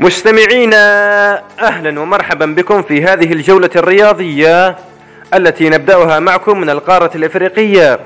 [0.00, 4.76] مستمعينا أهلا ومرحبا بكم في هذه الجولة الرياضية
[5.34, 8.00] التي نبدأها معكم من القارة الإفريقية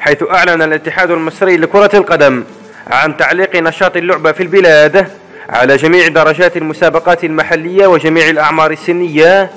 [0.00, 2.44] حيث أعلن الاتحاد المصري لكرة القدم
[2.86, 5.06] عن تعليق نشاط اللعبة في البلاد
[5.48, 9.50] على جميع درجات المسابقات المحلية وجميع الأعمار السنية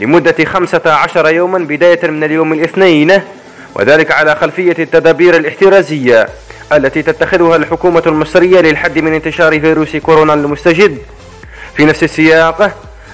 [0.00, 3.20] لمدة 15 يوما بداية من اليوم الاثنين
[3.74, 6.28] وذلك على خلفية التدابير الاحترازية
[6.72, 10.98] التي تتخذها الحكومة المصرية للحد من انتشار فيروس كورونا المستجد.
[11.76, 12.70] في نفس السياق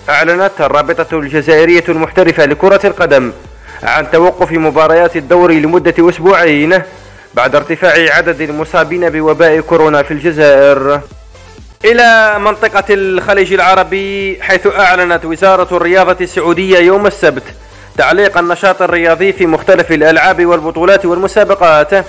[0.09, 3.33] أعلنت الرابطة الجزائرية المحترفة لكرة القدم
[3.83, 6.83] عن توقف مباريات الدوري لمدة أسبوعين
[7.35, 11.01] بعد ارتفاع عدد المصابين بوباء كورونا في الجزائر.
[11.85, 17.43] إلى منطقة الخليج العربي حيث أعلنت وزارة الرياضة السعودية يوم السبت
[17.97, 22.05] تعليق النشاط الرياضي في مختلف الألعاب والبطولات والمسابقات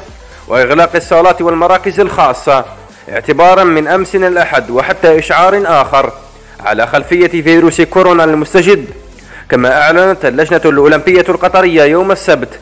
[0.48, 2.66] وإغلاق الصالات والمراكز الخاصة
[3.10, 6.12] اعتبارا من أمس الأحد وحتى إشعار آخر.
[6.66, 8.86] على خلفية فيروس كورونا المستجد
[9.50, 12.60] كما أعلنت اللجنة الأولمبية القطرية يوم السبت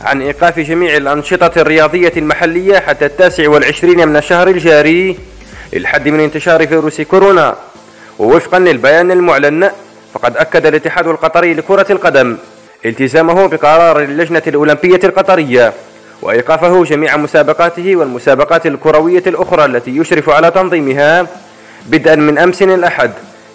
[0.00, 5.18] عن إيقاف جميع الأنشطة الرياضية المحلية حتى التاسع والعشرين من الشهر الجاري
[5.72, 7.56] للحد من انتشار فيروس كورونا.
[8.18, 9.70] ووفقا للبيان المعلن
[10.14, 12.36] فقد أكد الاتحاد القطري لكرة القدم
[12.84, 15.72] التزامه بقرار اللجنة الأولمبية القطرية
[16.22, 21.26] وإيقافه جميع مسابقاته والمسابقات الكروية الأخرى التي يشرف على تنظيمها
[21.86, 23.10] بدءا من أمس الأحد.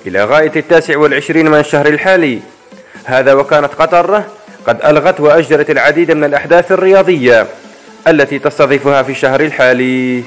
[0.08, 2.40] إلى غاية التاسع والعشرين من الشهر الحالي.
[3.06, 4.24] هذا وكانت قطر
[4.68, 7.48] قد ألغت وأجرت العديد من الأحداث الرياضية
[8.08, 10.24] التي تستضيفها في الشهر الحالي.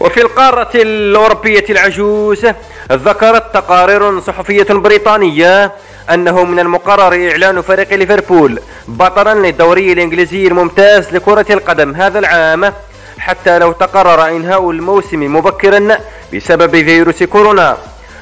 [0.00, 2.46] وفي القارة الأوروبية العجوز
[2.92, 5.72] ذكرت تقارير صحفية بريطانية
[6.10, 12.72] أنه من المقرر إعلان فريق ليفربول بطلا للدوري الإنجليزي الممتاز لكرة القدم هذا العام
[13.18, 15.98] حتى لو تقرر إنهاء الموسم مبكرا
[16.34, 17.76] بسبب فيروس كورونا.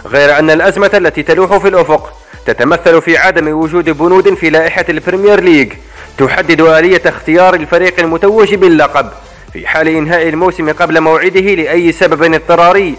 [0.07, 2.13] غير أن الأزمة التي تلوح في الأفق
[2.47, 5.73] تتمثل في عدم وجود بنود في لائحة البريمير ليج
[6.19, 9.11] تحدد آلية اختيار الفريق المتوج باللقب
[9.53, 12.95] في حال إنهاء الموسم قبل موعده لأي سبب اضطراري.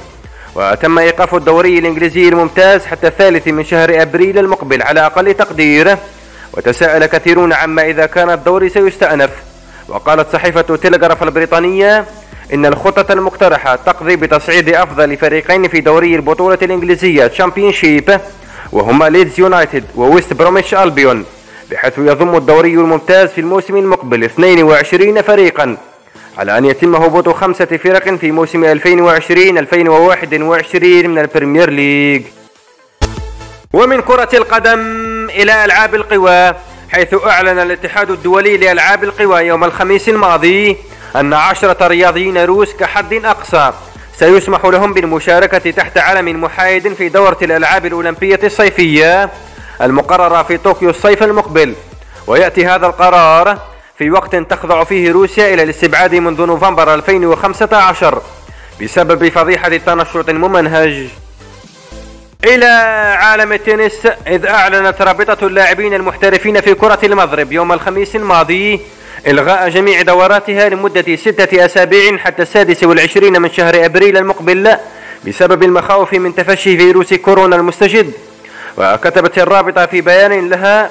[0.56, 5.98] وتم إيقاف الدوري الإنجليزي الممتاز حتى الثالث من شهر أبريل المقبل على أقل تقدير.
[6.54, 9.30] وتساءل كثيرون عما إذا كان الدوري سيستأنف.
[9.90, 12.06] وقالت صحيفة تيلغراف البريطانية
[12.54, 18.20] إن الخطة المقترحة تقضي بتصعيد أفضل فريقين في دوري البطولة الإنجليزية تشامبيونشيب
[18.72, 21.26] وهما ليدز يونايتد وويست بروميتش ألبيون
[21.72, 25.78] بحيث يضم الدوري الممتاز في الموسم المقبل 22 فريقا
[26.38, 28.84] على أن يتم هبوط خمسة فرق في موسم 2020-2021
[30.84, 32.22] من البريمير ليج
[33.74, 34.80] ومن كرة القدم
[35.30, 36.54] إلى ألعاب القوى
[36.92, 40.78] حيث أعلن الاتحاد الدولي لألعاب القوى يوم الخميس الماضي
[41.16, 43.74] أن عشرة رياضيين روس كحد أقصى
[44.20, 49.30] سيسمح لهم بالمشاركة تحت علم محايد في دورة الألعاب الأولمبية الصيفية
[49.82, 51.76] المقررة في طوكيو الصيف المقبل.
[52.28, 53.58] ويأتي هذا القرار
[53.98, 58.22] في وقت تخضع فيه روسيا إلى الاستبعاد منذ نوفمبر 2015
[58.82, 61.08] بسبب فضيحة تنشط ممنهج
[62.44, 62.66] إلى
[63.20, 68.80] عالم التنس إذ أعلنت رابطة اللاعبين المحترفين في كرة المضرب يوم الخميس الماضي
[69.28, 74.78] إلغاء جميع دوراتها لمدة ستة أسابيع حتى السادس والعشرين من شهر أبريل المقبل
[75.28, 78.12] بسبب المخاوف من تفشي فيروس كورونا المستجد.
[78.78, 80.90] وكتبت الرابطة في بيان لها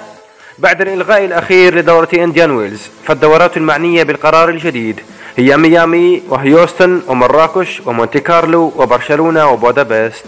[0.59, 5.01] بعد الإلغاء الأخير لدورة إنديان ويلز فالدورات المعنية بالقرار الجديد
[5.37, 10.25] هي ميامي وهيوستن ومراكش ومونتي كارلو وبرشلونة وبودابست.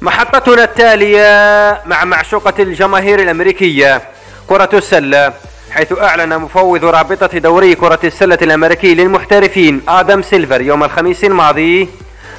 [0.00, 4.02] محطتنا التالية مع معشوقة الجماهير الأمريكية
[4.48, 5.32] كرة السلة
[5.70, 11.88] حيث أعلن مفوض رابطة دوري كرة السلة الأمريكي للمحترفين آدم سيلفر يوم الخميس الماضي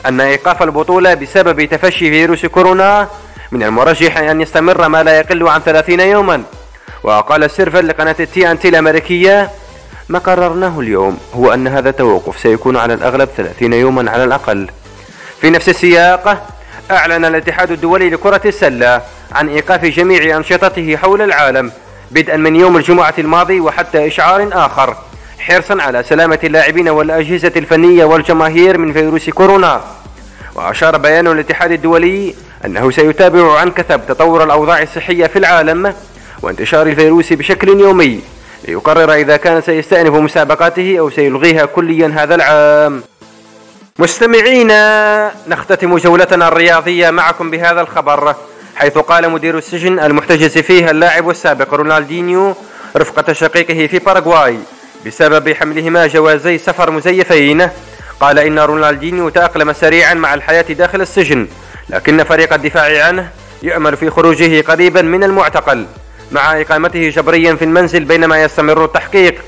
[0.06, 3.07] أن إيقاف البطولة بسبب تفشي فيروس كورونا
[3.51, 6.44] من المرجح أن يستمر ما لا يقل عن 30 يوما.
[7.03, 9.50] وقال سيلفر لقناة TNT الأمريكية
[10.09, 14.69] ما قررناه اليوم هو أن هذا التوقف سيكون على الأغلب 30 يوما على الأقل.
[15.41, 16.56] في نفس السياق
[16.91, 19.01] أعلن الاتحاد الدولي لكرة السلة
[19.31, 21.72] عن إيقاف جميع أنشطته حول العالم
[22.11, 24.95] بدءا من يوم الجمعة الماضي وحتى إشعار آخر
[25.39, 29.81] حرصا على سلامة اللاعبين والأجهزة الفنية والجماهير من فيروس كورونا.
[30.55, 32.35] وأشار بيان الاتحاد الدولي
[32.66, 35.93] أنه سيتابع عن كثب تطور الأوضاع الصحية في العالم
[36.41, 38.22] وانتشار الفيروس بشكل يومي
[38.67, 43.03] ليقرر إذا كان سيستأنف مسابقاته أو سيلغيها كليا هذا العام.
[43.99, 48.35] مستمعينا نختتم جولتنا الرياضية معكم بهذا الخبر
[48.76, 52.55] حيث قال مدير السجن المحتجز فيه اللاعب السابق رونالدينيو
[52.97, 54.59] رفقة شقيقه في باراغواي
[55.05, 57.70] بسبب حملهما جوازي سفر مزيفين.
[58.20, 61.47] قال إن رونالدينيو تأقلم سريعا مع الحياة داخل السجن
[61.90, 63.29] لكن فريق الدفاع عنه
[63.64, 65.85] يؤمل في خروجه قريبا من المعتقل
[66.32, 69.41] مع إقامته جبريا في المنزل بينما يستمر التحقيق.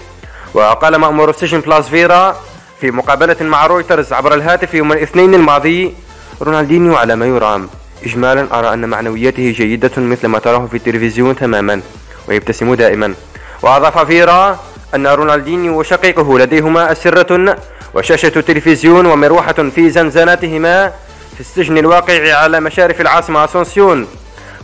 [0.54, 2.42] وقال مأمور السجن بلاس فيرا
[2.82, 5.94] في مقابلة مع رويترز عبر الهاتف يوم الاثنين الماضي
[6.42, 7.70] رونالدينيو على ما يرام.
[8.06, 11.82] إجمالا أرى أن معنوياته جيدة مثل ما تراه في التلفزيون تماما
[12.28, 13.14] ويبتسم دائما.
[13.62, 14.60] وأضاف فيرا
[14.96, 17.58] أن رونالدينيو وشقيقه لديهما أسرة
[17.94, 20.88] وشاشة تلفزيون ومروحة في زنزاناتهما
[21.34, 24.08] في السجن الواقع على مشارف العاصمة أسونسيون.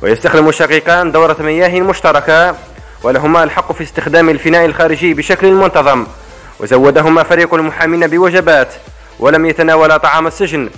[0.02, 2.56] ويستخدم الشقيقان دورة مياه مشتركة
[3.04, 6.06] ولهما الحق في استخدام الفناء الخارجي بشكل منتظم.
[6.60, 8.74] وزودهما فريق المحامين بوجبات
[9.19, 10.69] ولم يتناولا طعام السجن.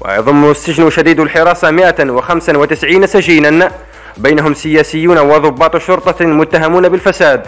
[0.00, 3.70] ويضم السجن شديد الحراسة 195 سجينا
[4.16, 7.46] بينهم سياسيون وضباط شرطة متهمون بالفساد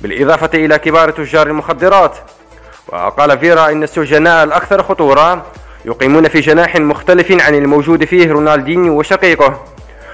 [0.00, 2.16] بالإضافة إلى كبار تجار المخدرات.
[2.88, 5.46] وقال فيرا إن السجناء الأكثر خطورة
[5.84, 9.64] يقيمون في جناح مختلف عن الموجود فيه رونالدينيو وشقيقه.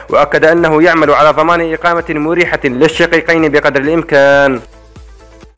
[0.09, 4.61] وأكد أنه يعمل على ضمان إقامة مريحة للشقيقين بقدر الإمكان.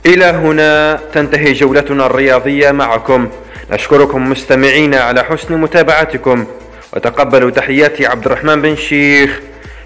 [0.05, 3.29] إلى هنا تنتهي جولتنا الرياضية معكم.
[3.71, 6.45] نشكركم مستمعين على حسن متابعتكم.
[6.93, 9.39] وتقبلوا تحياتي عبد الرحمن بن شيخ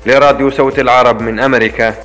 [0.06, 1.96] لراديو صوت العرب من أمريكا.